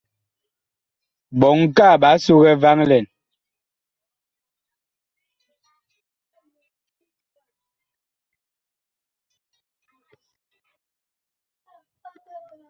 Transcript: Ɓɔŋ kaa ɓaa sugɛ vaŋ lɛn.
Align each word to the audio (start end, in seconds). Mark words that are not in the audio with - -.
Ɓɔŋ 1.39 1.57
kaa 1.77 1.95
ɓaa 2.01 2.15
sugɛ 2.25 2.51
vaŋ 2.63 2.79
lɛn. 2.89 3.05